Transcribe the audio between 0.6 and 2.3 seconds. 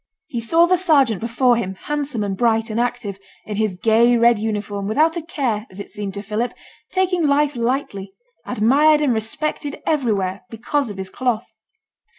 the sergeant before him, handsome,